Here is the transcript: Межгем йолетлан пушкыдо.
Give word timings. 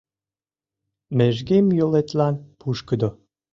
Межгем 1.17 1.65
йолетлан 1.79 2.35
пушкыдо. 2.59 3.09